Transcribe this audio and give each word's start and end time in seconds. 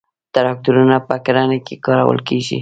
تراکتورونه 0.35 0.97
په 1.07 1.15
کرنه 1.25 1.57
کې 1.65 1.75
کارول 1.85 2.19
کیږي. 2.27 2.57